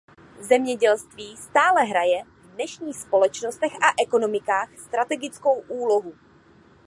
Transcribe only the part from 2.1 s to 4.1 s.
v dnešních společnostech a